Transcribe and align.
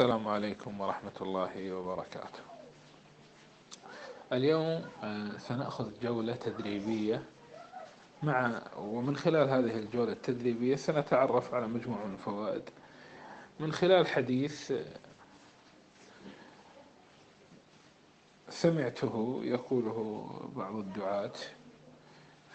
السلام 0.00 0.28
عليكم 0.28 0.80
ورحمة 0.80 1.12
الله 1.20 1.72
وبركاته. 1.72 2.40
اليوم 4.32 4.84
آه، 5.02 5.38
سنأخذ 5.38 5.90
جولة 6.02 6.34
تدريبية. 6.34 7.22
مع 8.22 8.62
ومن 8.76 9.16
خلال 9.16 9.48
هذه 9.48 9.78
الجولة 9.78 10.12
التدريبية 10.12 10.76
سنتعرف 10.76 11.54
على 11.54 11.66
مجموعة 11.68 12.06
من 12.06 12.14
الفوائد. 12.14 12.62
من 13.60 13.72
خلال 13.72 14.06
حديث 14.06 14.72
سمعته 18.48 19.40
يقوله 19.44 20.30
بعض 20.56 20.74
الدعاة 20.74 21.32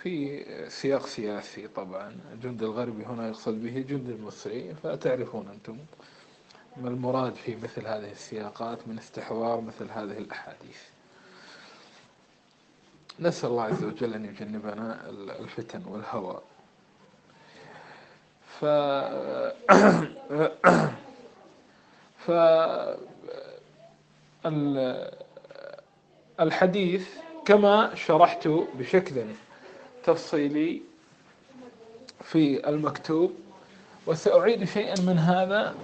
في 0.02 0.46
سياق 0.70 1.06
سياسي 1.06 1.68
طبعا. 1.68 2.16
الجند 2.34 2.64
الغربي 2.64 3.06
هنا 3.06 3.28
يقصد 3.28 3.64
به 3.64 3.78
الجند 3.78 4.10
المصري 4.10 4.76
فتعرفون 4.76 5.48
أنتم. 5.48 5.78
ما 6.78 6.90
المراد 6.90 7.36
في 7.36 7.56
مثل 7.56 7.88
هذه 7.88 8.12
السياقات 8.12 8.88
من 8.88 8.98
استحضار 8.98 9.62
مثل 9.62 9.92
هذه 9.92 10.18
الأحاديث؟ 10.18 10.82
نسأل 13.20 13.50
الله 13.50 13.64
عز 13.64 13.84
وجل 13.84 14.14
أن 14.14 14.26
يجنبنا 14.26 15.10
الفتن 15.40 15.86
والهوى. 15.86 16.42
ف 18.60 18.66
ف 22.26 22.32
الحديث 26.40 27.10
كما 27.46 27.96
شرحت 27.96 28.48
بشكل 28.48 29.26
تفصيلي 30.04 30.82
في 32.24 32.70
المكتوب 32.70 33.34
وسأعيد 34.08 34.64
شيئا 34.64 35.02
من 35.02 35.18
هذا 35.18 35.76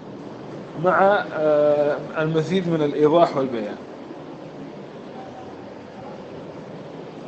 مع 0.84 1.24
آه، 1.34 1.98
المزيد 2.18 2.68
من 2.70 2.82
الإيضاح 2.82 3.38
والبيان. 3.38 3.76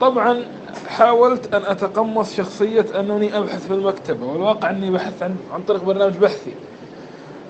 طبعا 0.01 0.45
حاولت 0.87 1.53
أن 1.53 1.61
أتقمص 1.65 2.33
شخصية 2.35 2.85
أنني 2.99 3.37
أبحث 3.37 3.67
في 3.67 3.73
المكتبة 3.73 4.25
والواقع 4.25 4.69
أني 4.69 4.91
بحثت 4.91 5.23
عن, 5.23 5.35
عن 5.53 5.61
طريق 5.63 5.83
برنامج 5.83 6.17
بحثي. 6.17 6.53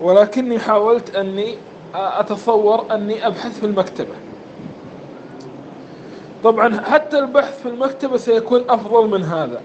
ولكني 0.01 0.59
حاولت 0.59 1.15
أني 1.15 1.55
أتصور 1.95 2.85
أني 2.95 3.27
أبحث 3.27 3.59
في 3.59 3.65
المكتبة 3.65 4.13
طبعا 6.43 6.81
حتى 6.81 7.19
البحث 7.19 7.61
في 7.61 7.69
المكتبة 7.69 8.17
سيكون 8.17 8.63
أفضل 8.69 9.07
من 9.09 9.23
هذا 9.23 9.61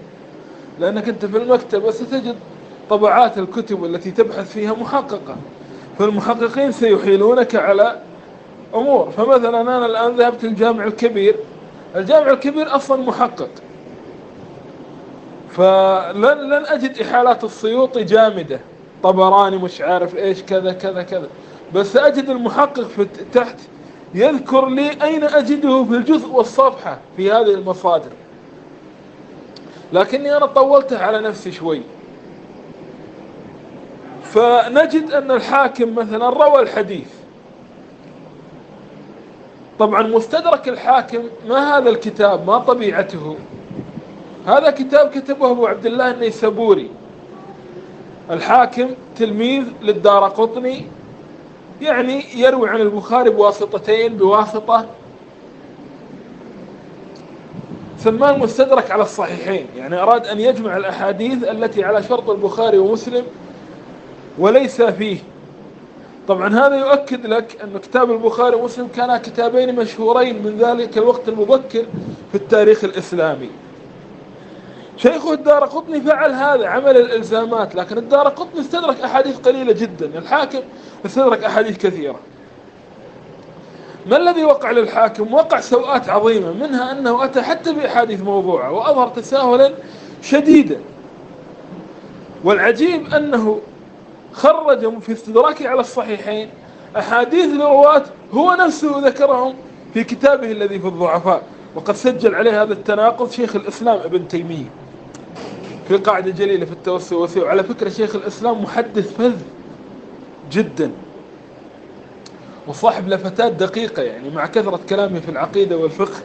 لأنك 0.79 1.09
أنت 1.09 1.25
في 1.25 1.37
المكتبة 1.37 1.91
ستجد 1.91 2.35
طبعات 2.89 3.37
الكتب 3.37 3.85
التي 3.85 4.11
تبحث 4.11 4.51
فيها 4.51 4.73
محققة. 4.73 5.35
فالمحققين 5.99 6.71
سيحيلونك 6.71 7.55
على 7.55 7.99
أمور. 8.75 9.11
فمثلا 9.11 9.61
أنا 9.61 9.85
الآن 9.85 10.15
ذهبت 10.15 10.43
الجامع 10.43 10.83
الكبير. 10.83 11.35
الجامع 11.95 12.31
الكبير 12.31 12.75
أصلا 12.75 13.01
محقق. 13.01 13.49
فلن 15.49 16.49
لن 16.49 16.65
أجد 16.65 17.01
إحالات 17.01 17.43
السيوطي 17.43 18.03
جامدة. 18.03 18.59
طبراني 19.03 19.57
مش 19.57 19.81
عارف 19.81 20.15
إيش 20.15 20.43
كذا 20.43 20.73
كذا 20.73 21.03
كذا. 21.03 21.27
بس 21.73 21.97
أجد 21.97 22.29
المحقق 22.29 22.87
في 22.87 23.07
تحت 23.33 23.55
يذكر 24.13 24.69
لي 24.69 25.03
أين 25.03 25.23
أجده 25.23 25.83
في 25.83 25.91
الجزء 25.91 26.27
والصفحة 26.27 26.97
في 27.17 27.31
هذه 27.31 27.53
المصادر. 27.53 28.11
لكني 29.93 30.37
أنا 30.37 30.45
طولته 30.45 31.03
على 31.03 31.19
نفسي 31.21 31.51
شوي. 31.51 31.81
فنجد 34.33 35.11
أن 35.11 35.31
الحاكم 35.31 35.95
مثلا 35.95 36.29
روى 36.29 36.61
الحديث. 36.61 37.07
طبعا 39.79 40.01
مستدرك 40.01 40.67
الحاكم 40.67 41.23
ما 41.47 41.77
هذا 41.77 41.89
الكتاب 41.89 42.47
ما 42.47 42.57
طبيعته. 42.57 43.37
هذا 44.47 44.71
كتاب 44.71 45.09
كتبه 45.09 45.51
أبو 45.51 45.67
عبد 45.67 45.85
الله 45.85 46.11
النيسابوري. 46.11 46.89
الحاكم 48.31 48.89
تلميذ 49.15 49.63
للدار 49.81 50.23
قطني 50.23 50.85
يعني 51.81 52.23
يروي 52.35 52.69
عن 52.69 52.81
البخاري 52.81 53.29
بواسطتين 53.29 54.17
بواسطة. 54.17 54.85
سماه 57.97 58.29
المستدرك 58.31 58.91
على 58.91 59.03
الصحيحين 59.03 59.65
يعني 59.77 60.01
أراد 60.01 60.27
أن 60.27 60.39
يجمع 60.39 60.77
الأحاديث 60.77 61.43
التي 61.43 61.83
على 61.83 62.03
شرط 62.03 62.29
البخاري 62.29 62.77
ومسلم 62.77 63.25
وليس 64.39 64.81
فيه. 64.81 65.17
طبعا 66.27 66.67
هذا 66.67 66.75
يؤكد 66.75 67.25
لك 67.25 67.61
أن 67.63 67.77
كتاب 67.77 68.11
البخاري 68.11 68.55
ومسلم 68.55 68.87
كانا 68.87 69.17
كتابين 69.17 69.75
مشهورين 69.75 70.43
من 70.43 70.57
ذلك 70.57 70.97
الوقت 70.97 71.29
المبكر 71.29 71.85
في 72.31 72.35
التاريخ 72.35 72.83
الإسلامي. 72.83 73.49
شيخه 74.97 75.33
الدار 75.33 75.65
قطني 75.65 76.01
فعل 76.01 76.31
هذا 76.31 76.67
عمل 76.67 76.97
الإلزامات 76.97 77.75
لكن 77.75 77.97
الدار 77.97 78.27
قطني 78.27 78.61
استدرك 78.61 79.01
أحاديث 79.01 79.39
قليلة 79.39 79.73
جدا. 79.73 80.05
الحاكم 80.05 80.59
استدرك 81.05 81.43
أحاديث 81.43 81.77
كثيرة. 81.77 82.19
ما 84.05 84.17
الذي 84.17 84.43
وقع 84.43 84.71
للحاكم؟ 84.71 85.33
وقع 85.33 85.59
سوءات 85.59 86.09
عظيمة 86.09 86.51
منها 86.51 86.91
أنه 86.91 87.23
أتى 87.23 87.41
حتى 87.41 87.73
بأحاديث 87.73 88.21
موضوعة 88.21 88.71
وأظهر 88.71 89.07
تساهلا 89.07 89.71
شديدا. 90.21 90.81
والعجيب 92.43 93.13
أنه 93.13 93.59
خرج 94.33 94.99
في 94.99 95.11
استدراكه 95.11 95.69
على 95.69 95.79
الصحيحين. 95.79 96.49
أحاديث 96.97 97.45
الرواة 97.45 98.03
هو 98.33 98.55
نفسه 98.59 99.07
ذكرهم 99.07 99.55
في 99.93 100.03
كتابه 100.03 100.51
الذي 100.51 100.79
في 100.79 100.87
الضعفاء. 100.87 101.43
وقد 101.75 101.95
سجل 101.95 102.35
عليه 102.35 102.61
هذا 102.63 102.73
التناقض 102.73 103.31
شيخ 103.31 103.55
الإسلام 103.55 103.99
ابن 103.99 104.27
تيمية. 104.27 104.69
في 105.87 105.97
قاعدة 105.97 106.31
جليلة 106.31 106.65
في 106.65 106.71
التوسل 106.71 107.15
والوسيع 107.15 107.43
وعلى 107.43 107.63
فكرة 107.63 107.89
شيخ 107.89 108.15
الإسلام 108.15 108.63
محدث 108.63 109.17
فذ 109.17 109.35
جدا. 110.51 110.91
وصاحب 112.67 113.09
لفتات 113.09 113.51
دقيقة 113.51 114.03
يعني 114.03 114.29
مع 114.29 114.45
كثرة 114.45 114.79
كلامه 114.89 115.19
في 115.19 115.29
العقيدة 115.29 115.77
والفقه. 115.77 116.19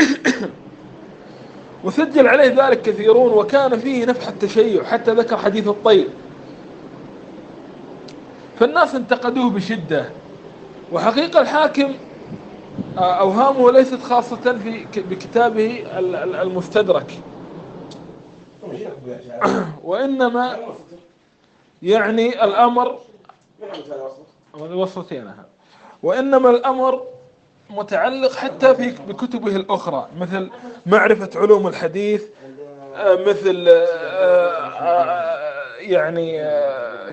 وسجل 1.84 2.28
عليه 2.28 2.66
ذلك 2.66 2.82
كثيرون. 2.82 3.32
وكان 3.32 3.78
فيه 3.78 4.04
نفح 4.04 4.28
التشيع. 4.28 4.84
حتى 4.84 5.10
ذكر 5.12 5.36
حديث 5.36 5.68
الطير. 5.68 6.08
فالناس 8.60 8.94
انتقدوه 8.94 9.50
بشدة. 9.50 10.10
وحقيقة 10.92 11.40
الحاكم 11.40 11.94
آه، 12.98 13.12
أوهامه 13.20 13.72
ليست 13.72 14.02
خاصة 14.02 14.58
في 14.58 14.86
بكتابه 14.96 15.84
المستدرك. 16.42 17.18
وإنما 19.84 20.56
يعني 21.82 22.44
الأمر 22.44 22.98
وإنما 26.02 26.50
الأمر 26.50 27.02
متعلق 27.70 28.32
حتى 28.32 28.74
في 28.74 28.90
بكتبه 29.08 29.56
الأخرى 29.56 30.08
مثل 30.18 30.50
معرفة 30.86 31.30
علوم 31.40 31.66
الحديث 31.66 32.24
آه، 32.94 33.14
مثل 33.14 33.66
آه، 33.68 35.10
يعني 35.78 36.42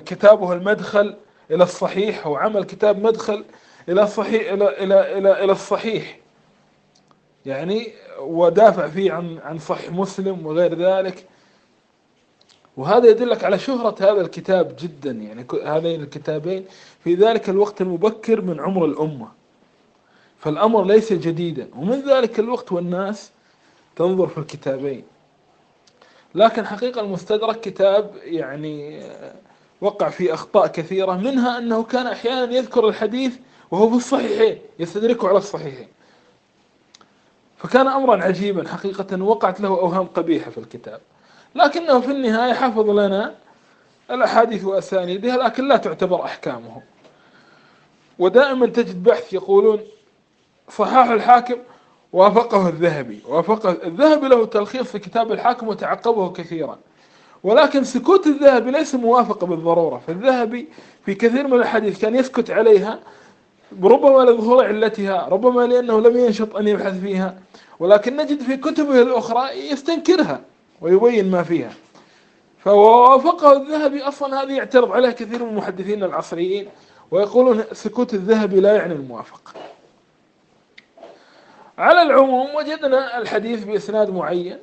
كتابه 0.06 0.52
المدخل 0.52 1.16
إلى 1.50 1.64
الصحيح 1.64 2.26
أو 2.26 2.36
عمل 2.36 2.64
كتاب 2.64 3.02
مدخل 3.02 3.44
إلى 3.88 4.02
الصحيح 4.02 4.52
إلى 4.52 4.84
إلى 4.84 5.18
إلى 5.18 5.44
إلى 5.44 5.52
الصحيح. 5.52 6.18
يعني 7.46 7.92
ودافع 8.20 8.88
فيه 8.88 9.12
عن 9.12 9.38
عن 9.38 9.58
صحيح 9.58 9.92
مسلم 9.92 10.46
وغير 10.46 10.74
ذلك. 10.74 11.24
وهذا 12.76 13.08
يدلك 13.08 13.44
على 13.44 13.58
شهرة 13.58 13.96
هذا 14.00 14.20
الكتاب 14.20 14.76
جدا. 14.78 15.10
يعني 15.10 15.46
هذين 15.64 16.02
الكتابين 16.02 16.64
في 17.04 17.14
ذلك 17.14 17.48
الوقت 17.48 17.80
المبكر 17.80 18.40
من 18.40 18.60
عمر 18.60 18.84
الأمة. 18.84 19.28
فالأمر 20.38 20.84
ليس 20.84 21.12
جديدا. 21.12 21.68
ومن 21.76 22.00
ذلك 22.00 22.38
الوقت 22.38 22.72
والناس 22.72 23.30
تنظر 23.96 24.26
في 24.26 24.38
الكتابين. 24.38 25.04
لكن 26.34 26.66
حقيقة 26.66 27.00
المستدرك 27.00 27.60
كتاب 27.60 28.10
يعني 28.24 29.02
وقع 29.80 30.08
في 30.08 30.34
أخطاء 30.34 30.66
كثيرة 30.66 31.12
منها 31.12 31.58
أنه 31.58 31.82
كان 31.82 32.06
أحيانا 32.06 32.54
يذكر 32.54 32.88
الحديث 32.88 33.36
وهو 33.70 33.90
في 33.90 33.96
الصحيحين 33.96 34.58
يستدركه 34.78 35.28
على 35.28 35.38
الصحيحين 35.38 35.88
فكان 37.56 37.88
أمرا 37.88 38.24
عجيبا 38.24 38.68
حقيقة 38.68 39.22
وقعت 39.22 39.60
له 39.60 39.68
أوهام 39.68 40.06
قبيحة 40.06 40.50
في 40.50 40.58
الكتاب. 40.58 41.00
لكنه 41.54 42.00
في 42.00 42.10
النهاية 42.10 42.52
حفظ 42.52 42.90
لنا 42.90 43.34
الأحاديث 44.10 44.64
وأسانيدها 44.64 45.36
لكن 45.36 45.68
لا 45.68 45.76
تعتبر 45.76 46.24
أحكامه. 46.24 46.82
ودائما 48.18 48.66
تجد 48.66 49.02
بحث 49.02 49.32
يقولون 49.32 49.80
صحاح 50.76 51.08
الحاكم 51.10 51.56
وافقه 52.12 52.68
الذهبي. 52.68 53.20
وافقه 53.26 53.70
الذهبي 53.70 54.28
له 54.28 54.46
تلخيص 54.46 54.86
في 54.86 54.98
كتاب 54.98 55.32
الحاكم 55.32 55.68
وتعقبه 55.68 56.32
كثيرا. 56.32 56.78
ولكن 57.44 57.84
سكوت 57.84 58.26
الذهبي 58.26 58.70
ليس 58.70 58.94
موافقة 58.94 59.46
بالضرورة. 59.46 60.02
فالذهبي 60.06 60.68
في 61.04 61.14
كثير 61.14 61.46
من 61.46 61.54
الحديث 61.54 62.00
كان 62.00 62.14
يسكت 62.16 62.50
عليها 62.50 62.98
ربما 63.82 64.30
لظهور 64.30 64.64
علتها 64.64 65.28
ربما 65.28 65.62
لأنه 65.66 66.00
لم 66.00 66.16
ينشط 66.16 66.56
أن 66.56 66.68
يبحث 66.68 67.00
فيها 67.00 67.38
ولكن 67.80 68.16
نجد 68.16 68.42
في 68.42 68.56
كتبه 68.56 69.02
الأخرى 69.02 69.70
يستنكرها 69.70 70.40
ويبين 70.80 71.30
ما 71.30 71.42
فيها. 71.42 71.72
فوافقه 72.64 73.52
الذهبي 73.52 74.02
أصلا 74.02 74.42
هذه 74.42 74.52
يعترض 74.56 74.92
عليها 74.92 75.10
كثير 75.10 75.44
من 75.44 75.50
المحدثين 75.50 76.04
العصريين 76.04 76.68
ويقولون 77.10 77.64
سكوت 77.72 78.14
الذهبي 78.14 78.60
لا 78.60 78.76
يعني 78.76 78.92
الموافقة. 78.94 79.52
على 81.78 82.02
العموم 82.02 82.54
وجدنا 82.54 83.18
الحديث 83.18 83.64
بإسناد 83.64 84.10
معين 84.10 84.58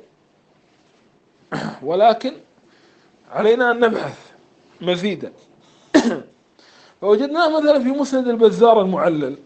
ولكن 1.82 2.32
علينا 3.32 3.70
أن 3.70 3.80
نبحث 3.80 4.18
مزيدا. 4.80 5.32
فوجدناه 7.00 7.60
مثلا 7.60 7.78
في 7.82 7.88
مسند 7.88 8.28
البزار 8.28 8.80
المعلل 8.80 9.36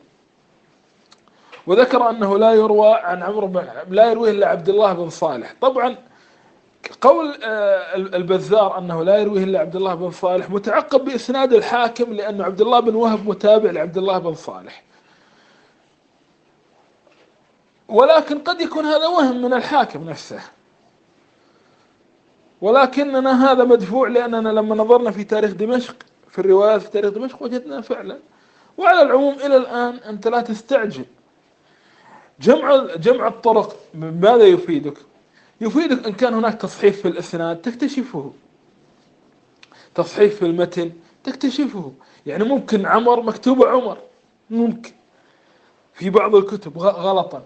وذكر 1.66 2.10
أنه 2.10 2.38
لا 2.38 2.52
يروى 2.52 2.94
عن 2.94 3.22
عمرو 3.22 3.46
بن 3.46 3.64
لا 3.88 4.10
يرويه 4.10 4.30
إلا 4.30 4.48
عبد 4.48 4.68
الله 4.68 4.92
بن 4.92 5.10
صالح. 5.10 5.54
طبعا 5.60 5.96
قول 7.00 7.38
آه، 7.44 7.94
البزار 7.96 8.78
أنه 8.78 9.04
لا 9.04 9.18
يرويه 9.18 9.44
إلا 9.44 9.58
عبد 9.58 9.76
الله 9.76 9.94
بن 9.94 10.10
صالح 10.10 10.50
متعقب 10.50 11.04
بإسناد 11.04 11.52
الحاكم 11.52 12.12
لأن 12.12 12.40
عبد 12.40 12.60
الله 12.60 12.80
بن 12.80 12.94
وهب 12.94 13.28
متابع 13.28 13.70
لعبد 13.70 13.98
الله 13.98 14.18
بن 14.18 14.34
صالح. 14.34 14.82
ولكن 17.88 18.38
قد 18.38 18.60
يكون 18.60 18.84
هذا 18.84 19.06
وهم 19.06 19.42
من 19.42 19.54
الحاكم 19.54 20.10
نفسه. 20.10 20.40
ولكننا 22.60 23.52
هذا 23.52 23.64
مدفوع 23.64 24.08
لأننا 24.08 24.48
لما 24.48 24.74
نظرنا 24.74 25.10
في 25.10 25.24
تاريخ 25.24 25.50
دمشق 25.50 25.96
في 26.28 26.38
الروايات 26.38 26.82
في 26.82 26.90
تاريخ 26.90 27.10
دمشق 27.10 27.42
وجدنا 27.42 27.80
فعلا. 27.80 28.18
وعلى 28.78 29.02
العموم 29.02 29.34
إلى 29.34 29.56
الآن 29.56 29.94
أنت 29.94 30.28
لا 30.28 30.40
تستعجل. 30.40 31.04
جمع 32.40 32.86
جمع 32.96 33.28
الطرق 33.28 33.76
ماذا 33.94 34.44
يفيدك؟ 34.44 34.98
يفيدك 35.60 36.06
إن 36.06 36.12
كان 36.12 36.34
هناك 36.34 36.54
تصحيف 36.54 37.02
في 37.02 37.08
الإسناد 37.08 37.56
تكتشفه. 37.56 38.32
تصحيف 39.94 40.36
في 40.36 40.46
المتن 40.46 40.92
تكتشفه. 41.24 41.92
يعني 42.26 42.44
ممكن 42.44 42.86
عمر 42.86 43.22
مكتوب 43.22 43.64
عمر. 43.64 43.98
ممكن. 44.50 44.92
في 45.94 46.10
بعض 46.10 46.34
الكتب 46.34 46.78
غلطا. 46.78 47.42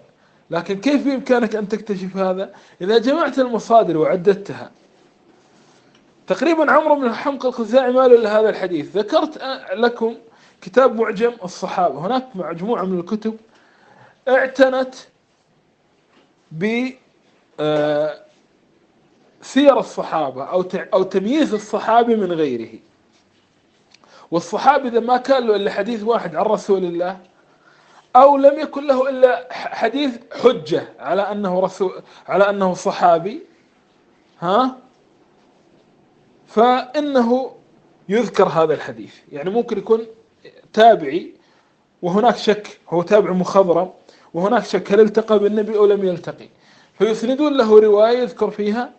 لكن 0.49 0.79
كيف 0.81 1.05
بإمكانك 1.05 1.55
أن 1.55 1.67
تكتشف 1.67 2.17
هذا؟ 2.17 2.53
إذا 2.81 2.97
جمعت 2.97 3.39
المصادر 3.39 3.97
وعددتها 3.97 4.71
تقريبا 6.27 6.71
عمرو 6.71 6.95
بن 6.95 7.05
الحمق 7.05 7.45
الخزاعي 7.45 7.91
ما 7.91 8.07
له 8.07 8.39
هذا 8.39 8.49
الحديث. 8.49 8.97
ذكرت 8.97 9.41
لكم 9.73 10.15
كتاب 10.61 10.95
معجم 11.01 11.33
الصحابة. 11.43 11.99
هناك 11.99 12.27
مجموعة 12.35 12.83
من 12.83 12.99
الكتب 12.99 13.37
اعتنت 14.27 14.95
ب 16.51 16.89
آه، 17.59 18.19
سير 19.41 19.79
الصحابة 19.79 20.43
أو 20.43 20.65
أو 20.93 21.03
تمييز 21.03 21.53
الصحابي 21.53 22.15
من 22.15 22.31
غيره. 22.31 22.79
والصحابي 24.31 24.87
إذا 24.87 24.99
ما 24.99 25.17
كان 25.17 25.47
له 25.47 25.55
إلا 25.55 25.71
حديث 25.71 26.03
واحد 26.03 26.35
عن 26.35 26.45
رسول 26.45 26.83
الله 26.83 27.17
أو 28.15 28.37
لم 28.37 28.59
يكن 28.59 28.87
له 28.87 29.09
إلا 29.09 29.47
حديث 29.51 30.17
حجة 30.43 30.87
على 30.99 31.21
أنه 31.21 31.59
رسول 31.59 32.01
على 32.27 32.49
أنه 32.49 32.73
صحابي 32.73 33.43
ها؟ 34.39 34.77
فإنه 36.47 37.55
يذكر 38.09 38.47
هذا 38.47 38.73
الحديث 38.73 39.15
يعني 39.31 39.49
ممكن 39.49 39.77
يكون 39.77 40.01
تابعي 40.73 41.33
وهناك 42.01 42.35
شك 42.37 42.79
هو 42.89 43.01
تابع 43.01 43.31
مخضرم 43.31 43.91
وهناك 44.33 44.65
شك 44.65 44.91
هل 44.91 44.99
التقى 44.99 45.39
بالنبي 45.39 45.77
أو 45.77 45.85
لم 45.85 46.05
يلتقي 46.05 46.49
فيسندون 46.97 47.57
له 47.57 47.79
رواية 47.79 48.17
يذكر 48.17 48.51
فيها 48.51 48.91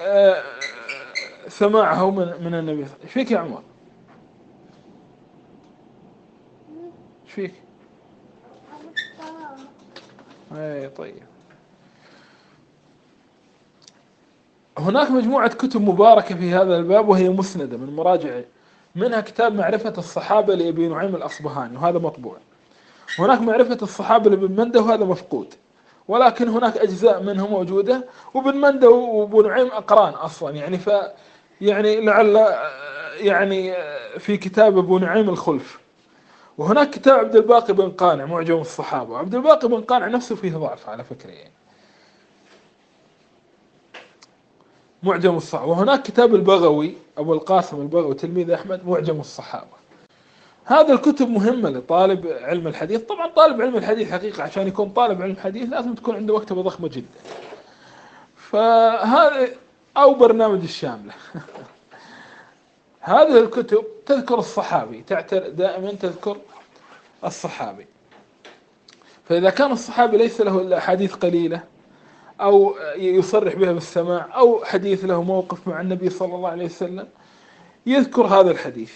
آه، 0.00 0.42
سماعه 1.48 2.10
من 2.10 2.44
من 2.44 2.54
النبي 2.54 2.86
إيش 3.04 3.12
فيك 3.12 3.30
يا 3.30 3.38
عمر؟ 3.38 3.62
إيش 7.24 7.32
فيك؟ 7.32 7.54
اي 10.52 10.88
طيب 10.88 11.35
هناك 14.86 15.10
مجموعة 15.10 15.48
كتب 15.48 15.80
مباركة 15.80 16.34
في 16.34 16.50
هذا 16.50 16.76
الباب 16.76 17.08
وهي 17.08 17.28
مسندة 17.28 17.76
من 17.76 17.96
مراجع 17.96 18.40
منها 18.94 19.20
كتاب 19.20 19.54
معرفة 19.54 19.92
الصحابة 19.98 20.54
لأبي 20.54 20.88
نعيم 20.88 21.16
الأصبهاني 21.16 21.76
وهذا 21.76 21.98
مطبوع. 21.98 22.36
هناك 23.18 23.40
معرفة 23.40 23.78
الصحابة 23.82 24.30
لابن 24.30 24.60
منده 24.60 24.80
وهذا 24.80 25.04
مفقود. 25.04 25.54
ولكن 26.08 26.48
هناك 26.48 26.76
أجزاء 26.76 27.22
منه 27.22 27.46
موجودة 27.48 28.04
وابن 28.34 28.56
منده 28.56 28.90
وابو 28.90 29.42
نعيم 29.42 29.66
أقران 29.66 30.12
أصلا. 30.12 30.56
يعني 30.56 30.78
ف 30.78 30.90
يعني 31.60 32.00
لعل 32.00 32.36
يعني 33.20 33.74
في 34.18 34.36
كتاب 34.36 34.78
أبو 34.78 34.98
نعيم 34.98 35.28
الخلف. 35.28 35.80
وهناك 36.58 36.90
كتاب 36.90 37.18
عبد 37.18 37.36
الباقي 37.36 37.74
بن 37.74 37.90
قانع 37.90 38.24
معجم 38.24 38.60
الصحابة. 38.60 39.12
وعبد 39.12 39.34
الباقي 39.34 39.68
بن 39.68 39.80
قانع 39.80 40.06
نفسه 40.06 40.36
فيه 40.36 40.56
ضعف 40.56 40.88
على 40.88 41.04
فكرة 41.04 41.30
يعني. 41.30 41.52
معجم 45.06 45.36
الصحابة. 45.36 45.70
وهناك 45.70 46.02
كتاب 46.02 46.34
البغوي 46.34 46.94
أبو 47.18 47.32
القاسم 47.32 47.80
البغوي 47.80 48.14
تلميذ 48.14 48.50
أحمد 48.50 48.86
معجم 48.86 49.20
الصحابة. 49.20 49.76
هذه 50.64 50.92
الكتب 50.92 51.30
مهمة 51.30 51.70
لطالب 51.70 52.26
علم 52.26 52.66
الحديث. 52.66 53.00
طبعا 53.00 53.26
طالب 53.26 53.60
علم 53.60 53.76
الحديث 53.76 54.12
حقيقة 54.12 54.42
عشان 54.42 54.68
يكون 54.68 54.88
طالب 54.88 55.22
علم 55.22 55.30
الحديث 55.30 55.68
لازم 55.68 55.94
تكون 55.94 56.14
عنده 56.16 56.36
مكتبة 56.36 56.62
ضخمة 56.62 56.88
جدا. 56.88 57.18
فهذا 58.36 59.48
أو 59.96 60.14
برنامج 60.14 60.62
الشاملة. 60.62 61.12
هذه 63.00 63.38
الكتب 63.38 63.84
تذكر 64.06 64.38
الصحابي 64.38 65.02
تعتر 65.06 65.48
دائما 65.48 65.92
تذكر 65.92 66.36
الصحابي. 67.24 67.86
فإذا 69.28 69.50
كان 69.50 69.72
الصحابي 69.72 70.16
ليس 70.16 70.40
له 70.40 70.60
إلا 70.60 70.78
أحاديث 70.78 71.14
قليلة 71.14 71.62
أو 72.40 72.74
يصرح 72.96 73.54
بها 73.54 73.72
بالسماع 73.72 74.28
أو 74.36 74.64
حديث 74.64 75.04
له 75.04 75.22
موقف 75.22 75.68
مع 75.68 75.80
النبي 75.80 76.10
صلى 76.10 76.34
الله 76.34 76.48
عليه 76.48 76.64
وسلم 76.64 77.08
يذكر 77.86 78.26
هذا 78.26 78.50
الحديث. 78.50 78.92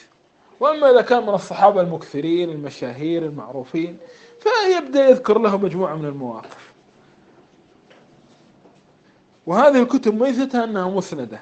وأما 0.60 0.90
إذا 0.90 1.00
كان 1.00 1.22
من 1.22 1.34
الصحابة 1.34 1.80
المكثرين 1.80 2.50
المشاهير 2.50 3.22
المعروفين 3.22 3.98
فيبدأ 4.40 5.08
يذكر 5.08 5.38
له 5.38 5.56
مجموعة 5.56 5.94
من 5.94 6.04
المواقف. 6.04 6.70
وهذه 9.46 9.82
الكتب 9.82 10.22
ميزتها 10.22 10.64
أنها 10.64 10.88
مسندة. 10.88 11.40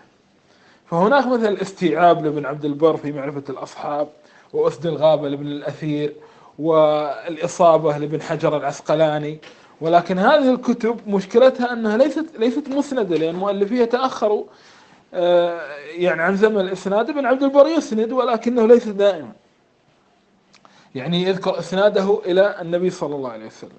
فهناك 0.90 1.26
مثل 1.26 1.48
الاستيعاب 1.48 2.24
لابن 2.24 2.46
عبد 2.46 2.64
البر 2.64 2.96
في 2.96 3.12
معرفة 3.12 3.42
الأصحاب 3.48 4.08
وأسد 4.52 4.86
الغابة 4.86 5.28
لابن 5.28 5.46
الأثير 5.46 6.14
والإصابة 6.58 7.98
لابن 7.98 8.22
حجر 8.22 8.56
العسقلاني 8.56 9.38
ولكن 9.80 10.18
هذه 10.18 10.54
الكتب 10.54 11.00
مشكلتها 11.08 11.72
أنها 11.72 11.96
ليست 11.96 12.26
ليست 12.38 12.68
مسندة 12.68 13.16
لأن 13.16 13.34
مؤلفيها 13.34 13.84
تأخروا 13.84 14.44
آه، 15.14 15.60
يعني 15.96 16.22
عن 16.22 16.36
زمن 16.36 16.60
الإسناد 16.60 17.10
ابن 17.10 17.26
عبد 17.26 17.42
البر 17.42 17.66
يسند 17.66 18.12
ولكنه 18.12 18.66
ليس 18.66 18.88
دائما. 18.88 19.32
يعني 20.94 21.22
يذكر 21.22 21.58
إسناده 21.58 22.20
إلى 22.26 22.60
النبي 22.60 22.90
صلى 22.90 23.16
الله 23.16 23.30
عليه 23.30 23.46
وسلم. 23.46 23.70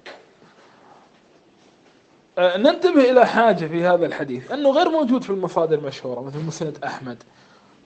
آه، 2.38 2.56
ننتبه 2.56 3.10
إلى 3.10 3.26
حاجة 3.26 3.66
في 3.66 3.84
هذا 3.84 4.06
الحديث 4.06 4.52
أنه 4.52 4.70
غير 4.70 4.88
موجود 4.88 5.22
في 5.22 5.30
المصادر 5.30 5.78
المشهورة 5.78 6.20
مثل 6.20 6.38
مسند 6.38 6.78
أحمد 6.84 7.22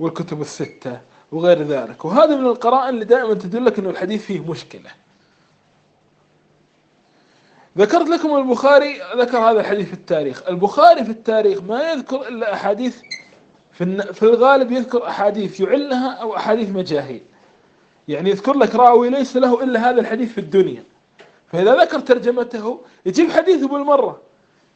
والكتب 0.01 0.41
الستة 0.41 1.01
وغير 1.33 1.63
ذلك. 1.63 2.05
وهذا 2.05 2.37
من 2.37 2.47
القرائن 2.47 2.89
اللي 2.89 3.05
دائما 3.05 3.35
تدلك 3.35 3.79
أنه 3.79 3.91
الحديث 3.91 4.25
فيه 4.25 4.41
مشكلة. 4.41 4.91
ذكرت 7.79 8.09
لكم 8.09 8.37
البخاري 8.37 9.01
ذكر 9.17 9.39
هذا 9.39 9.61
الحديث 9.61 9.87
في 9.87 9.95
التاريخ. 9.95 10.49
البخاري 10.49 11.05
في 11.05 11.11
التاريخ 11.11 11.63
ما 11.63 11.91
يذكر 11.91 12.29
إلا 12.29 12.55
أحاديث 12.55 12.97
في 13.73 14.13
في 14.13 14.23
الغالب 14.23 14.73
يذكر 14.73 15.09
أحاديث 15.09 15.61
يعلها 15.61 16.13
أو 16.13 16.37
أحاديث 16.37 16.69
مجاهيل. 16.71 17.23
يعني 18.09 18.31
يذكر 18.31 18.57
لك 18.57 18.75
راوي 18.75 19.11
ليس 19.11 19.37
له 19.37 19.65
إلا 19.65 19.91
هذا 19.91 20.01
الحديث 20.01 20.33
في 20.33 20.39
الدنيا. 20.39 20.83
فإذا 21.53 21.75
ذكر 21.75 22.01
ترجمته 22.01 22.81
يجيب 23.07 23.31
حديثه 23.31 23.69
بالمرة 23.69 24.21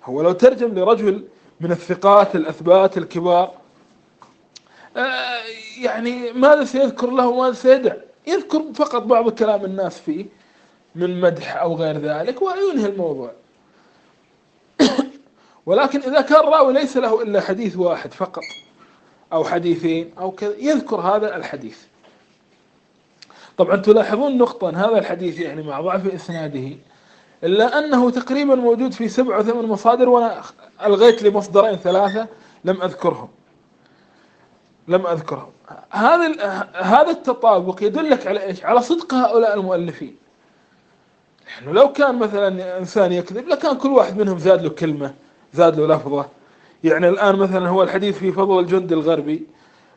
هو 0.04 0.22
لو 0.22 0.32
ترجم 0.32 0.78
لرجل 0.78 1.24
من 1.60 1.72
الثقات 1.72 2.36
الأثبات 2.36 2.98
الكبار 2.98 3.50
آه، 4.96 5.38
يعني 5.80 6.32
ماذا 6.32 6.64
سيذكر 6.64 7.10
له 7.10 7.28
وماذا 7.28 7.52
سيدع؟ 7.54 7.94
يذكر 8.26 8.62
فقط 8.74 9.02
بعض 9.02 9.30
كلام 9.30 9.64
الناس 9.64 9.98
فيه. 9.98 10.26
من 10.98 11.20
مدح 11.20 11.56
أو 11.56 11.74
غير 11.74 11.98
ذلك 11.98 12.42
وينهي 12.42 12.86
الموضوع. 12.86 13.32
ولكن 15.66 16.02
إذا 16.02 16.20
كان 16.20 16.44
راوي 16.44 16.72
ليس 16.72 16.96
له 16.96 17.22
إلا 17.22 17.40
حديث 17.40 17.76
واحد 17.76 18.12
فقط 18.12 18.42
أو 19.32 19.44
حديثين 19.44 20.12
أو 20.18 20.30
كذا 20.30 20.54
يذكر 20.58 20.96
هذا 20.96 21.36
الحديث. 21.36 21.78
طبعا 23.56 23.76
تلاحظون 23.76 24.38
نقطة 24.38 24.68
هذا 24.68 24.98
الحديث 24.98 25.40
يعني 25.40 25.62
مع 25.62 25.80
ضعف 25.80 26.06
إسناده 26.06 26.76
إلا 27.44 27.78
أنه 27.78 28.10
تقريبا 28.10 28.54
موجود 28.54 28.92
في 28.92 29.08
سبع 29.08 29.36
أو 29.36 29.42
ثمان 29.42 29.64
مصادر 29.64 30.08
وأنا 30.08 30.42
ألغيت 30.84 31.22
لي 31.22 31.30
مصدرين 31.30 31.76
ثلاثة 31.76 32.26
لم 32.64 32.82
أذكرهم. 32.82 33.28
لم 34.88 35.06
أذكرهم. 35.06 35.50
هذا 35.90 36.42
هذا 36.74 37.10
التطابق 37.10 37.82
يدلك 37.82 38.26
على 38.26 38.42
إيش؟ 38.42 38.64
على 38.64 38.82
صدق 38.82 39.14
هؤلاء 39.14 39.54
المؤلفين. 39.54 40.16
يعني 41.48 41.72
لو 41.72 41.92
كان 41.92 42.18
مثلا 42.18 42.78
إنسان 42.78 43.12
يكذب 43.12 43.48
لكان 43.48 43.76
كل 43.76 43.88
واحد 43.88 44.18
منهم 44.18 44.38
زاد 44.38 44.62
له 44.62 44.70
كلمة 44.70 45.14
زاد 45.54 45.80
له 45.80 45.96
لفظة. 45.96 46.26
يعني 46.84 47.08
الآن 47.08 47.36
مثلا 47.36 47.68
هو 47.68 47.82
الحديث 47.82 48.18
في 48.18 48.32
فضل 48.32 48.58
الجند 48.60 48.92
الغربي 48.92 49.46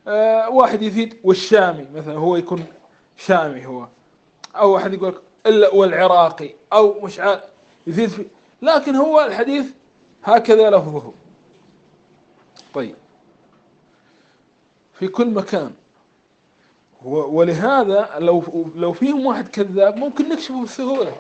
آه 0.08 0.50
واحد 0.50 0.82
يزيد 0.82 1.18
والشامي 1.24 1.88
مثلا 1.96 2.18
هو 2.18 2.36
يكون 2.36 2.66
شامي 3.18 3.66
هو. 3.66 3.88
أو 4.56 4.72
واحد 4.72 4.94
يقول 4.94 5.22
إلا 5.46 5.74
والعراقي 5.74 6.54
أو 6.74 7.00
مش 7.02 7.20
عارف 7.20 7.42
يزيد 7.88 8.10
في 8.10 8.26
لكن 8.62 8.96
هو 8.96 9.22
الحديث 9.22 9.66
هكذا 10.24 10.70
لفظه. 10.70 11.12
طيب. 12.74 12.96
في 14.94 15.08
كل 15.08 15.28
مكان. 15.28 15.72
ولهذا 17.06 18.10
لو 18.20 18.66
لو 18.76 18.94
فيهم 18.94 19.26
واحد 19.26 19.48
كذاب 19.48 19.98
ممكن 19.98 20.30
نكشفه 20.30 20.64
بسهولة. 20.64 21.16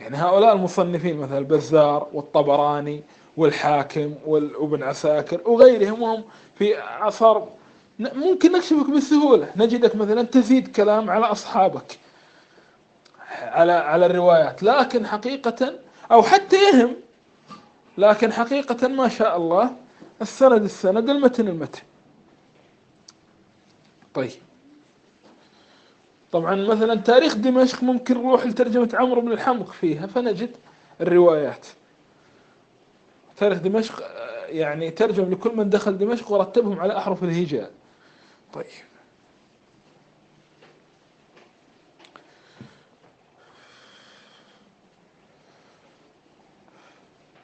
يعني 0.00 0.16
هؤلاء 0.16 0.52
المصنفين 0.52 1.16
مثلا 1.16 1.38
البزار 1.38 2.08
والطبراني 2.12 3.02
والحاكم 3.36 4.14
وابن 4.26 4.82
عساكر 4.82 5.40
وغيرهم 5.50 6.02
وهم 6.02 6.24
في 6.58 6.76
عصر 6.76 7.42
ممكن 7.98 8.52
نكشفك 8.52 8.90
بسهولة 8.90 9.50
نجدك 9.56 9.96
مثلا 9.96 10.22
تزيد 10.22 10.76
كلام 10.76 11.10
على 11.10 11.26
أصحابك 11.26 11.98
على 13.42 13.72
على 13.72 14.06
الروايات 14.06 14.62
لكن 14.62 15.06
حقيقة 15.06 15.74
أو 16.12 16.22
حتى 16.22 16.56
يهم 16.56 16.94
لكن 17.98 18.32
حقيقة 18.32 18.88
ما 18.88 19.08
شاء 19.08 19.36
الله 19.36 19.70
السند 20.22 20.62
السند 20.62 21.10
المتن 21.10 21.48
المتن. 21.48 21.82
طيب. 24.14 24.30
طبعا 26.32 26.54
مثلا 26.54 26.94
تاريخ 26.94 27.34
دمشق 27.36 27.82
ممكن 27.82 28.14
نروح 28.18 28.46
لترجمة 28.46 28.90
عمرو 28.94 29.20
بن 29.20 29.32
الحمق 29.32 29.72
فيها 29.72 30.06
فنجد 30.06 30.56
الروايات. 31.00 31.66
تاريخ 33.36 33.58
دمشق 33.58 34.02
يعني 34.48 34.90
ترجم 34.90 35.30
لكل 35.30 35.56
من 35.56 35.70
دخل 35.70 35.98
دمشق 35.98 36.32
ورتبهم 36.32 36.80
على 36.80 36.96
أحرف 36.96 37.24
الهجاء. 37.24 37.70
طيب. 38.52 38.66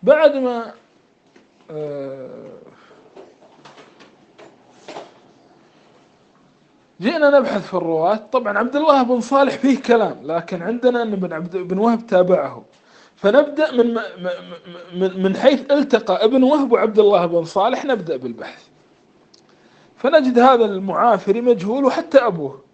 بعد 0.03 0.37
ما 0.37 0.75
آه، 1.71 2.53
جئنا 7.01 7.39
نبحث 7.39 7.67
في 7.67 7.75
الرواة. 7.75 8.17
طبعا 8.17 8.59
عبد 8.59 8.77
الله 8.77 9.03
بن 9.03 9.21
صالح 9.21 9.55
فيه 9.59 9.83
كلام 9.83 10.17
لكن 10.23 10.63
عندنا 10.63 11.03
أن 11.03 11.17
بن 11.17 11.33
عبد 11.33 11.57
بن 11.57 11.79
وهب 11.79 12.07
تابعه. 12.07 12.65
فنبدأ 13.17 13.73
من 13.73 13.95
من 14.95 15.23
من 15.23 15.37
حيث 15.37 15.71
التقى 15.71 16.25
ابن 16.25 16.43
وهب 16.43 16.73
وعبد 16.73 16.99
الله 16.99 17.27
بن 17.27 17.45
صالح 17.45 17.85
نبدأ 17.85 18.17
بالبحث. 18.17 18.69
فنجد 19.97 20.39
هذا 20.39 20.65
المعافري 20.65 21.41
مجهول 21.41 21.85
وحتى 21.85 22.19
أبوه 22.19 22.65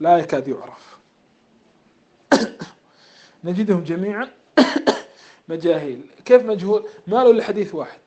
لا 0.00 0.18
يكاد 0.18 0.48
يعرف. 0.48 0.98
نجدهم 3.44 3.84
جميعا. 3.84 4.28
مجاهيل. 5.48 6.06
كيف 6.24 6.44
مجهول؟ 6.44 6.84
ما 7.06 7.16
له 7.16 7.30
الا 7.30 7.44
حديث 7.44 7.74
واحد. 7.74 8.00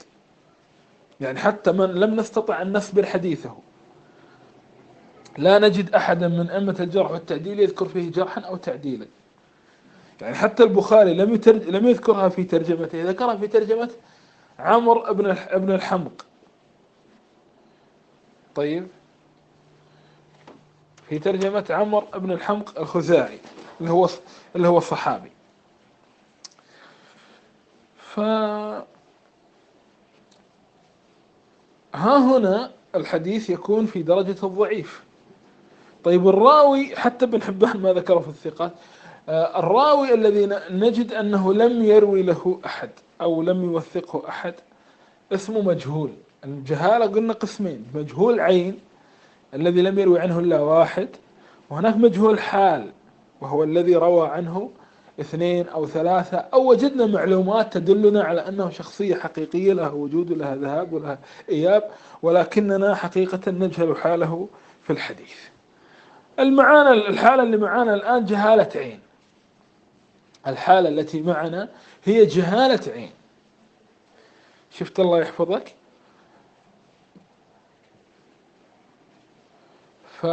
يعني 1.21 1.39
حتى 1.39 1.71
من 1.71 1.85
لم 1.85 2.15
نستطع 2.15 2.61
أن 2.61 2.73
نصبر 2.77 3.05
حديثه. 3.05 3.57
لا 5.37 5.59
نجد 5.59 5.95
أحدا 5.95 6.27
من 6.27 6.49
أئمة 6.49 6.75
الجرح 6.79 7.11
والتعديل 7.11 7.59
يذكر 7.59 7.85
فيه 7.87 8.11
جرحا 8.11 8.41
أو 8.41 8.55
تعديلا. 8.55 9.05
يعني 10.21 10.35
حتى 10.35 10.63
البخاري 10.63 11.13
لم 11.13 11.33
يترج... 11.33 11.69
لم 11.69 11.87
يذكرها 11.87 12.29
في 12.29 12.43
ترجمته 12.43 13.03
ذكرها 13.03 13.35
في 13.35 13.47
ترجمة 13.47 13.91
عمر 14.59 15.09
ابن 15.09 15.25
ابن 15.29 15.71
الحمق. 15.71 16.25
طيب. 18.55 18.87
في 21.09 21.19
ترجمة 21.19 21.65
عمر 21.69 22.07
ابن 22.13 22.31
الحمق 22.31 22.79
الخزاعي 22.79 23.39
اللي 23.81 23.91
هو 23.91 24.09
اللي 24.55 24.67
هو 24.67 24.77
الصحابي. 24.77 25.31
ف 27.99 28.19
ها 28.19 28.85
هنا 32.17 32.71
الحديث 32.95 33.49
يكون 33.49 33.85
في 33.85 34.03
درجة 34.03 34.45
الضعيف. 34.45 35.04
طيب 36.05 36.27
الراوي 36.27 36.95
حتى 36.95 37.25
ابن 37.25 37.41
حبان 37.41 37.77
ما 37.77 37.93
ذكره 37.93 38.19
في 38.19 38.27
الثقات 38.27 38.71
آه، 39.29 39.59
الراوي 39.59 40.13
الذي 40.13 40.59
نجد 40.71 41.13
أنه 41.13 41.53
لم 41.53 41.83
يروي 41.83 42.23
له 42.23 42.59
أحد 42.65 42.89
أو 43.21 43.41
لم 43.41 43.63
يوثقه 43.63 44.29
أحد 44.29 44.53
اسمه 45.33 45.61
مجهول. 45.61 46.09
الجهالة 46.43 47.05
قلنا 47.05 47.33
قسمين 47.33 47.85
مجهول 47.95 48.39
عين 48.39 48.79
الذي 49.53 49.81
لم 49.81 49.99
يروي 49.99 50.19
عنه 50.19 50.39
إلا 50.39 50.59
واحد 50.59 51.07
وهناك 51.69 51.97
مجهول 51.97 52.39
حال 52.39 52.91
وهو 53.41 53.63
الذي 53.63 53.95
روى 53.95 54.27
عنه 54.27 54.69
اثنين 55.19 55.67
أو 55.67 55.87
ثلاثة 55.87 56.37
أو 56.37 56.69
وجدنا 56.69 57.05
معلومات 57.05 57.73
تدلنا 57.73 58.23
على 58.23 58.47
أنه 58.47 58.69
شخصية 58.69 59.15
حقيقية 59.15 59.73
لها 59.73 59.89
وجود 59.89 60.31
ولها 60.31 60.55
ذهاب 60.55 60.93
ولها 60.93 61.19
إياب 61.49 61.83
ولكننا 62.21 62.95
حقيقة 62.95 63.51
نجهل 63.51 63.97
حاله 63.97 64.47
في 64.83 64.93
الحديث. 64.93 65.54
المعانا 66.39 66.91
الحالة 66.93 67.43
اللي 67.43 67.57
معانا 67.57 67.93
الآن 67.95 68.25
جهالة 68.25 68.69
عين. 68.75 68.99
الحالة 70.47 70.89
التي 70.89 71.21
معنا 71.21 71.69
هي 72.03 72.25
جهالة 72.25 72.91
عين. 72.93 73.11
شفت 74.71 74.99
الله 74.99 75.19
يحفظك؟ 75.19 75.73
ف 80.21 80.25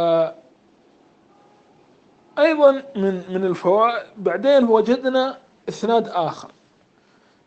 أيضا 2.39 2.71
من 2.95 3.23
من 3.29 3.45
الفوائد 3.45 4.05
بعدين 4.17 4.63
وجدنا 4.63 5.37
إسناد 5.69 6.07
آخر. 6.07 6.51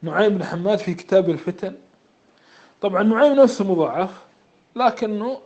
نعيم 0.03 0.39
بن 0.39 0.45
حماد 0.45 0.79
في 0.79 0.95
كتاب 0.95 1.31
الفتن. 1.31 1.75
طبعا 2.81 3.03
نعيم 3.03 3.33
نفسه 3.33 3.73
مضاعف 3.73 4.11
لكنه 4.77 5.41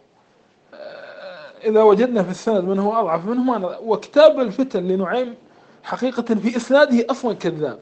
إذا 1.64 1.82
وجدنا 1.82 2.22
في 2.22 2.30
السند 2.30 2.64
من 2.64 2.78
هو 2.78 3.00
أضعف 3.00 3.26
منه 3.26 3.42
ما 3.42 3.78
وكتاب 3.78 4.40
الفتن 4.40 4.88
لنعيم 4.88 5.34
حقيقة 5.82 6.34
في 6.34 6.56
إسناده 6.56 7.06
أصلا 7.10 7.34
كذاب. 7.34 7.78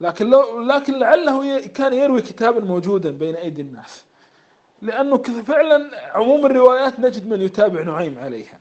لكن 0.00 0.30
لو 0.30 0.60
لكن 0.60 0.98
لعله 0.98 1.66
كان 1.66 1.92
يروي 1.92 2.22
كتابا 2.22 2.60
موجودا 2.60 3.10
بين 3.10 3.34
أيدي 3.34 3.62
الناس. 3.62 4.04
لأنه 4.82 5.16
فعلا 5.22 5.90
عموم 6.16 6.46
الروايات 6.46 7.00
نجد 7.00 7.28
من 7.28 7.42
يتابع 7.42 7.82
نعيم 7.82 8.18
عليها. 8.18 8.58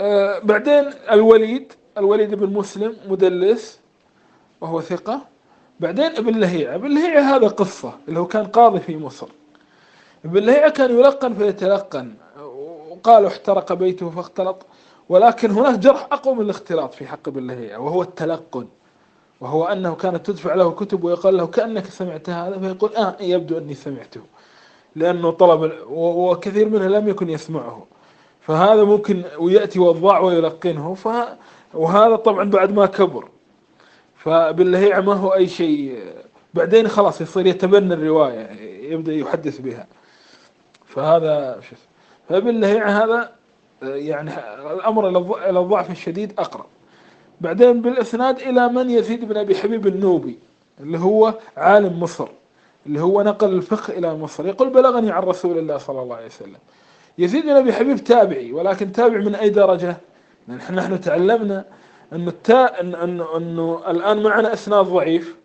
آه 0.00 0.38
بعدين 0.38 0.90
الوليد 1.10 1.72
الوليد 1.98 2.34
بن 2.34 2.52
مسلم 2.52 2.96
مدلس 3.08 3.80
وهو 4.60 4.80
ثقة. 4.80 5.26
بعدين 5.80 6.04
ابن 6.04 6.40
لهيعة. 6.40 6.74
ابن 6.74 6.94
لهيعة 6.94 7.36
هذا 7.36 7.48
قصة 7.48 7.92
اللي 8.08 8.20
هو 8.20 8.26
كان 8.26 8.46
قاضي 8.46 8.80
في 8.80 8.96
مصر. 8.96 9.28
ابن 10.24 10.38
لهيعة 10.38 10.70
كان 10.70 10.98
يلقن 10.98 11.34
فيتلقن. 11.34 12.14
وقالوا 12.90 13.28
احترق 13.28 13.72
بيته 13.72 14.10
فاختلط. 14.10 14.66
ولكن 15.08 15.50
هناك 15.50 15.78
جرح 15.78 16.08
أقوى 16.12 16.34
من 16.34 16.40
الاختلاط 16.40 16.94
في 16.94 17.06
حق 17.06 17.28
ابن 17.28 17.46
لهيعة 17.46 17.78
وهو 17.78 18.02
التلقن. 18.02 18.66
وهو 19.40 19.64
أنه 19.64 19.94
كانت 19.94 20.26
تدفع 20.26 20.54
له 20.54 20.70
كتب 20.70 21.04
ويقال 21.04 21.36
له 21.36 21.46
كأنك 21.46 21.86
سمعت 21.86 22.30
هذا 22.30 22.58
فيقول 22.58 22.96
آه 22.96 23.16
يبدو 23.20 23.58
أني 23.58 23.74
سمعته. 23.74 24.20
لأنه 24.96 25.30
طلب 25.30 25.72
وكثير 25.90 26.68
منه 26.68 26.86
لم 26.86 27.08
يكن 27.08 27.30
يسمعه. 27.30 27.86
فهذا 28.40 28.84
ممكن 28.84 29.22
ويأتي 29.38 29.78
وضاع 29.78 30.20
ويلقنه. 30.20 30.94
ف 30.94 31.08
وهذا 31.74 32.16
طبعا 32.16 32.50
بعد 32.50 32.72
ما 32.72 32.86
كبر. 32.86 33.28
فباللهيعة 34.16 35.00
ما 35.00 35.14
هو 35.14 35.34
أي 35.34 35.48
شيء. 35.48 35.98
بعدين 36.54 36.88
خلاص 36.88 37.20
يصير 37.20 37.46
يتبنى 37.46 37.94
الرواية 37.94 38.50
يبدأ 38.92 39.12
يحدث 39.12 39.60
بها. 39.60 39.86
فهذا 40.94 41.60
شو 41.60 41.76
فبالله 42.28 43.02
هذا 43.02 43.32
يعني 43.82 44.30
الأمر 44.72 45.08
إلى 45.48 45.58
الضعف 45.60 45.90
الشديد 45.90 46.32
أقرب. 46.38 46.66
بعدين 47.40 47.82
بالإسناد 47.82 48.38
إلى 48.38 48.68
من 48.68 48.90
يزيد 48.90 49.24
بن 49.24 49.36
أبي 49.36 49.54
حبيب 49.54 49.86
النوبي 49.86 50.38
اللي 50.80 50.98
هو 50.98 51.34
عالم 51.56 52.00
مصر 52.00 52.28
اللي 52.86 53.00
هو 53.00 53.22
نقل 53.22 53.52
الفقه 53.52 53.98
إلى 53.98 54.14
مصر. 54.14 54.46
يقول 54.46 54.70
بلغني 54.70 55.10
عن 55.10 55.22
رسول 55.22 55.58
الله 55.58 55.78
صلى 55.78 56.02
الله 56.02 56.16
عليه 56.16 56.26
وسلم 56.26 56.58
يزيد 57.18 57.44
بن 57.44 57.50
أبي 57.50 57.72
حبيب 57.72 58.04
تابعي 58.04 58.52
ولكن 58.52 58.92
تابع 58.92 59.18
من 59.18 59.34
أي 59.34 59.50
درجة؟ 59.50 59.96
نحن 60.48 60.74
نحن 60.74 61.00
تعلمنا 61.00 61.64
أن 62.12 62.28
التا... 62.28 62.80
أن... 62.80 62.94
أن... 62.94 63.20
أنه 63.36 63.82
الآن 63.88 64.22
معنا 64.22 64.52
إسناد 64.52 64.84
ضعيف. 64.84 65.36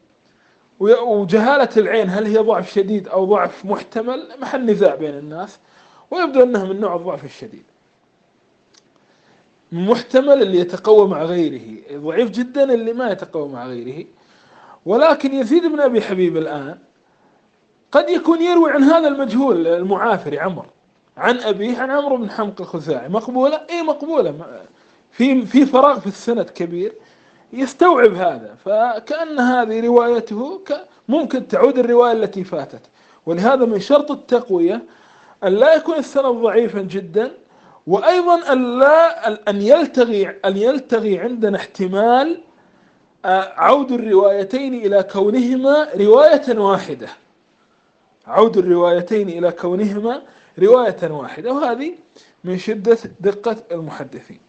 وجهالة 0.79 1.69
العين 1.77 2.09
هل 2.09 2.25
هي 2.25 2.37
ضعف 2.37 2.71
شديد 2.71 3.07
أو 3.07 3.25
ضعف 3.25 3.65
محتمل؟ 3.65 4.29
محل 4.41 4.65
نزاع 4.65 4.95
بين 4.95 5.17
الناس 5.17 5.59
ويبدو 6.11 6.43
أنها 6.43 6.65
من 6.65 6.79
نوع 6.79 6.95
الضعف 6.95 7.25
الشديد. 7.25 7.63
محتمل 9.71 10.41
اللي 10.41 10.59
يتقوى 10.59 11.07
مع 11.07 11.23
غيره 11.23 11.61
ضعيف 11.93 12.29
جدا 12.29 12.73
اللي 12.73 12.93
ما 12.93 13.11
يتقوى 13.11 13.49
مع 13.49 13.67
غيره. 13.67 14.05
ولكن 14.85 15.33
يزيد 15.33 15.65
بن 15.65 15.79
أبي 15.79 16.01
حبيب 16.01 16.37
الآن 16.37 16.77
قد 17.91 18.09
يكون 18.09 18.41
يروي 18.41 18.71
عن 18.71 18.83
هذا 18.83 19.07
المجهول 19.07 19.67
المعافري 19.67 20.39
عمر 20.39 20.65
عن 21.17 21.39
أبيه 21.39 21.77
عن 21.77 21.91
عمرو 21.91 22.17
بن 22.17 22.29
حمق 22.29 22.61
الخزاعي. 22.61 23.09
مقبولة؟ 23.09 23.61
أي 23.69 23.81
مقبولة. 23.81 24.35
في 25.11 25.45
في 25.45 25.65
فراغ 25.65 25.99
في 25.99 26.07
السند 26.07 26.49
كبير. 26.49 26.93
يستوعب 27.59 28.13
هذا. 28.13 28.55
فكأن 28.65 29.39
هذه 29.39 29.85
روايته 29.85 30.61
ممكن 31.09 31.47
تعود 31.47 31.77
الرواية 31.77 32.11
التي 32.11 32.43
فاتت. 32.43 32.81
ولهذا 33.25 33.65
من 33.65 33.79
شرط 33.79 34.11
التقوية 34.11 34.81
أن 35.43 35.53
لا 35.53 35.75
يكون 35.75 35.95
السند 35.95 36.25
ضعيفا 36.25 36.81
جدا 36.81 37.31
وأيضا 37.87 38.53
أن 38.53 38.79
لا 38.79 39.29
أن 39.49 39.61
يلتغي 39.61 40.29
أن 40.45 40.57
يلتغي 40.57 41.19
عندنا 41.19 41.57
احتمال 41.57 42.41
آه، 43.25 43.53
عود 43.57 43.91
الروايتين 43.91 44.73
إلى 44.73 45.03
كونهما 45.03 45.87
رواية 45.99 46.59
واحدة. 46.59 47.07
عود 48.27 48.57
الروايتين 48.57 49.29
إلى 49.29 49.51
كونهما 49.51 50.21
رواية 50.59 51.11
واحدة. 51.11 51.53
وهذه 51.53 51.93
من 52.43 52.57
شدة 52.57 52.97
دقة 53.19 53.57
المحدثين. 53.71 54.39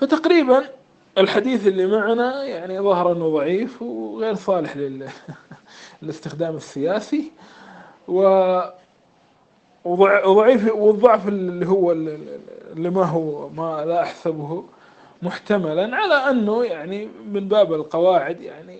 فتقريبا 0.00 0.64
الحديث 1.18 1.66
اللي 1.66 1.86
معنا 1.86 2.44
يعني 2.44 2.80
ظهر 2.80 3.12
أنه 3.12 3.28
ضعيف 3.28 3.82
وغير 3.82 4.34
صالح 4.34 4.76
للاستخدام 6.02 6.56
السياسي. 6.56 7.32
و 8.08 8.60
وضعيف 9.84 10.74
والضعف 10.74 11.28
اللي 11.28 11.66
هو 11.66 11.92
اللي 11.92 12.90
ما 12.90 13.04
هو 13.04 13.48
ما 13.48 13.84
لا 13.84 14.02
أحسبه 14.02 14.64
محتملا 15.22 15.96
على 15.96 16.14
أنه 16.14 16.64
يعني 16.64 17.08
من 17.32 17.48
باب 17.48 17.72
القواعد 17.72 18.40
يعني 18.40 18.78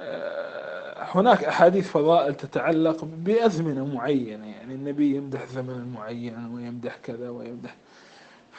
آه، 0.00 0.94
هناك 1.14 1.44
أحاديث 1.44 1.88
فضائل 1.88 2.34
تتعلق 2.34 3.04
بأزمنة 3.04 3.86
معينة. 3.94 4.46
يعني 4.46 4.74
النبي 4.74 5.16
يمدح 5.16 5.46
زمن 5.46 5.92
معين 5.94 6.50
ويمدح 6.54 6.96
كذا 7.02 7.30
ويمدح 7.30 7.76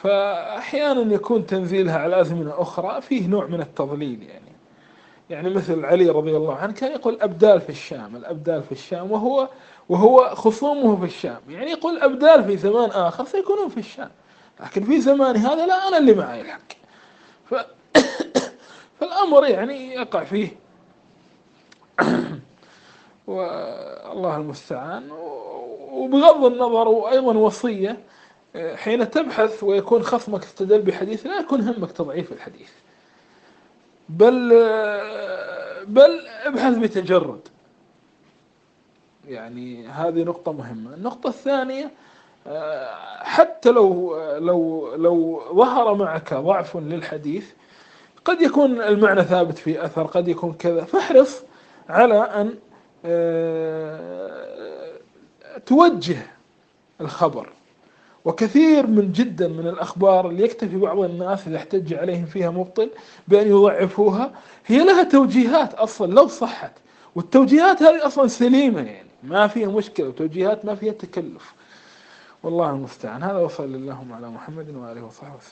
فأحيانا 0.02 1.14
يكون 1.14 1.46
تنزيلها 1.46 1.98
على 1.98 2.22
أزمنة 2.22 2.62
أخرى 2.62 3.02
فيه 3.02 3.28
نوع 3.28 3.46
من 3.46 3.62
التضليل 3.62 4.24
يعني. 4.24 4.56
يعني 5.30 5.50
مثل 5.50 5.86
علي 5.86 6.10
رضي 6.10 6.38
الله 6.38 6.56
عنه 6.56 6.74
كان 6.74 6.92
يقول 6.92 7.18
أبدال 7.22 7.62
في 7.62 7.70
الشام 7.70 8.16
الأبدال 8.16 8.64
في 8.64 8.72
الشام 8.72 9.12
وهو 9.12 9.50
وهو 9.90 10.36
خصومه 10.36 10.96
في 10.98 11.06
الشام. 11.06 11.42
يعني 11.50 11.72
يقول 11.72 12.00
أبدال 12.00 12.44
في 12.44 12.58
زمان 12.58 12.90
آخر 12.90 13.26
سيكونون 13.26 13.70
في 13.70 13.78
الشام. 13.78 14.12
لكن 14.60 14.84
في 14.84 15.02
زماني 15.02 15.40
هذا 15.40 15.66
لا 15.66 15.88
أنا 15.88 15.98
اللي 15.98 16.14
معي 16.14 16.42
الحق. 16.42 16.60
ف... 17.50 17.56
فالأمر 19.00 19.46
يعني 19.46 19.94
يقع 19.94 20.24
فيه. 20.24 20.50
والله 23.28 24.38
المستعان. 24.38 25.12
وبغض 25.92 26.46
النظر 26.46 26.88
وأيضا 26.88 27.38
وصية. 27.38 27.98
حين 28.76 29.12
تبحث 29.12 29.64
ويكون 29.64 30.04
خصمك 30.04 30.44
استدل 30.44 30.82
بحديث 30.82 31.26
لا 31.26 31.40
يكون 31.40 31.62
همك 31.62 31.92
تضعيف 31.92 32.32
الحديث. 32.32 32.70
بل 34.10 34.50
بل 35.88 36.28
ابحث 36.44 36.78
بتجرد. 36.78 37.40
يعني 39.28 39.88
هذه 39.88 40.24
نقطة 40.24 40.54
مهمة. 40.54 40.94
النقطة 40.94 41.28
الثانية 41.28 41.92
حتى 43.20 43.72
لو 43.72 44.18
لو 44.38 44.96
لو 44.96 45.44
ظهر 45.54 45.96
معك 45.96 46.34
ضعف 46.34 46.78
للحديث 46.78 47.52
قد 48.26 48.42
يكون 48.42 48.82
المعنى 48.82 49.24
ثابت 49.24 49.58
في 49.58 49.86
أثر 49.86 50.04
قد 50.04 50.28
يكون 50.28 50.54
كذا. 50.54 50.84
فاحرص 50.84 51.44
على 51.90 52.20
أن 52.20 52.56
توجه 55.66 56.18
الخبر. 57.02 57.50
وكثير 58.26 58.88
من 58.88 59.12
جدا 59.12 59.48
من 59.48 59.68
الأخبار 59.68 60.30
اللي 60.30 60.44
يكتفي 60.44 60.78
بعض 60.78 61.00
الناس 61.00 61.48
إذا 61.48 61.58
احتج 61.58 61.94
عليهم 61.94 62.26
فيها 62.26 62.50
مبطل 62.50 62.90
بأن 63.28 63.48
يضعفوها 63.48 64.32
هي 64.66 64.84
لها 64.84 65.04
توجيهات 65.04 65.74
أصلا 65.74 66.14
لو 66.14 66.28
صحت 66.28 66.72
والتوجيهات 67.16 67.84
هذه 67.84 68.08
أصلا 68.08 68.28
سليمة 68.28 68.82
يعني 68.82 69.10
ما 69.24 69.48
فيها 69.48 69.68
مشكلة 69.68 70.08
وتوجيهات 70.08 70.66
ما 70.66 70.76
فيها 70.76 70.94
تكلف. 70.94 71.54
والله 72.44 72.70
المستعان. 72.70 73.24
هذا 73.24 73.38
وصلى 73.38 73.78
اللهم 73.78 74.14
على 74.14 74.30
محمد 74.30 74.70
وآله 74.76 75.06
وصحبه 75.06 75.36
وسلم. 75.36 75.50